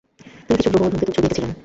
[0.45, 1.51] তিনি কিছু গ্রহ ও ধূমকেতুর ছবিও এঁকেছিলেন।